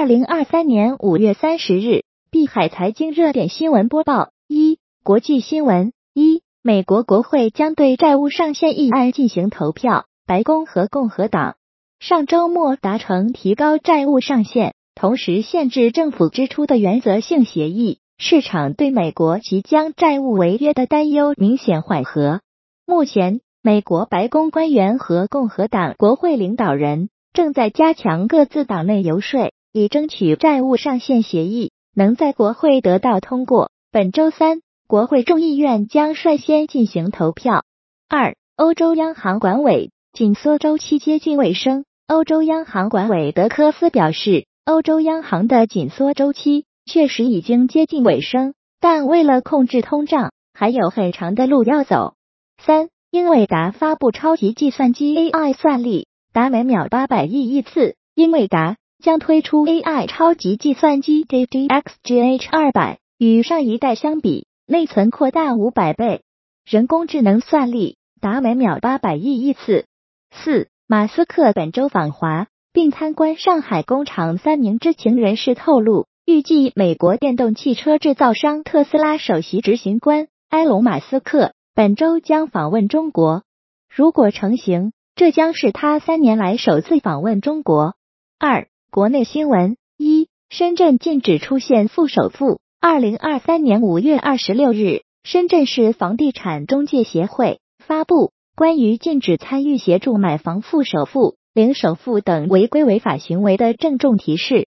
[0.00, 10.06] 二零二三年五月三十日，碧海财经热点新闻播报：一、国际新闻：一、美国国会将对债务上限议案进行投票。
[10.26, 11.56] 白宫和共和党
[11.98, 22.40] 上周末达成提高债务上限，同时限制政府支出的原则性协议，市场对美国即将债务违约的担忧明显缓和。
[22.86, 29.52] 目前，美国白宫官员和共和党国会领导人正在加强各自党内游说。
[29.72, 33.70] 以争取债务上限协议能在国会得到通过。
[33.92, 37.64] 本周三，国会众议院将率先进行投票。
[38.08, 41.84] 二、欧洲央行管委紧缩周期接近尾声。
[42.08, 52.14] 欧洲央行管委德科斯表示，欧洲央行的紧缩周期确实已经接近尾声，但为了控制通胀，还有很长的路要走。
[52.60, 57.94] 三、英伟达发布超级计算机 AI 算力达每秒八百亿亿次。
[58.16, 58.76] 英伟达。
[59.00, 66.22] 将推出 AI 超级计算机 DDX GH 二百，与上一代相比，内存扩大五百倍，
[66.64, 69.86] 人工智能算力达每秒八百亿亿次。
[70.30, 83.44] 四，马斯克本周访华并参观上海工厂，三名知情人士透露，预计美国电动汽车制造商特斯拉首席执行官埃隆·马斯克本周将访问中国，
[83.88, 87.94] 如果成行，这将是他三年来首次访问中国。
[88.38, 88.68] 二。
[88.92, 92.58] 国内新闻：一、深圳禁止出现负首付。
[92.80, 104.66] 二零二三年五月二十六日，深圳市房地产中介协会发布关于禁止参与协助买房负首付、零首付等违规违法行为的郑重提示。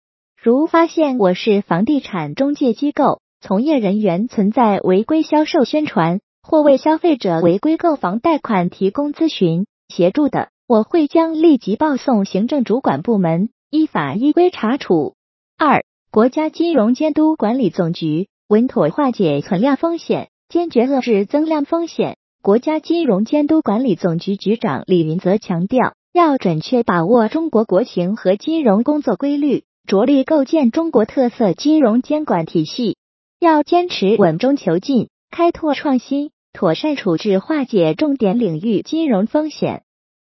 [0.41, 13.49] 如发现我市房地产中介机构从业人员存在违规销售宣传或为消费者违规购房贷款提供咨询协助的，我会将立即报送行政主管部门。
[13.75, 15.17] 依法依规查处。
[15.59, 22.17] 二、国家金融监督管理总局稳妥化解存量风险，坚决遏制增量风险。
[22.41, 32.97] 国家金融监督管理总局局长李云泽强调，要准确把握中国国情和金融工作规律，着力构建中国特色金融监管体系。
[33.41, 39.83] 要坚持稳中求进，开拓创新，妥善处置化解重点领域金融风险。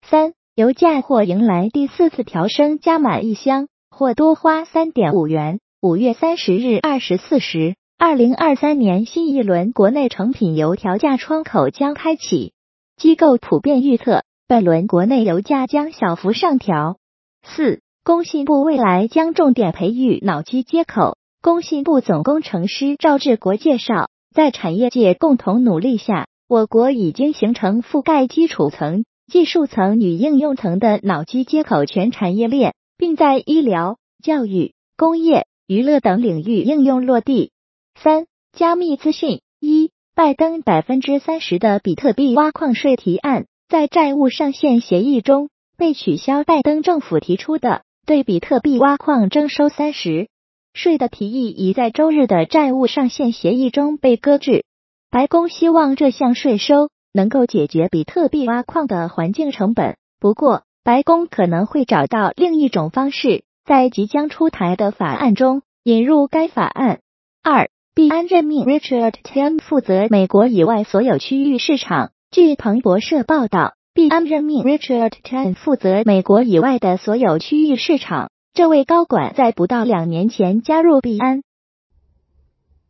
[0.07, 0.33] 三。
[0.59, 5.61] 油价或迎来第四次调升，加满一箱或多花三点五元。
[5.81, 12.51] 五月三十日二十四时，二零二三年新一轮国内成品油调价窗口将开启。
[12.97, 16.97] 机构普遍预测，本轮国内油价将小幅上调。
[17.41, 21.15] 四，工信部未来将重点培育脑机接口。
[21.41, 29.05] 工信部总工程师赵志国介绍，在产业界共同努力下，我国已经形成覆盖基础层。
[29.29, 37.51] 技术层与应用层的脑机接口全产业链，并在医疗、教育、工业、娱乐等领域应用落地。
[37.93, 46.43] 三、加密资讯：一、拜登百分之三十的比特币挖矿税提案在债务上限协议中被取消。
[46.43, 50.27] 拜登政府提出的对比特币挖矿征收三十
[50.73, 54.65] 税的提议，已在周日的债务上限协议中被搁置。
[55.11, 56.89] 白宫希望这项税收。
[57.13, 59.97] 能够解决比特币挖矿的环境成本。
[60.19, 66.99] 不过，白宫可能会找到另一种方式，在即将出台的法案中引入该法案。
[67.43, 72.11] 二，币安任命 Richard Tam 负责美国以外所有区域市场。
[72.31, 78.29] 据彭博社报道，币安任命 Richard Tam 负责美国以外的所有区域市场。
[78.53, 81.43] 这位高管在不到两年前加入币安，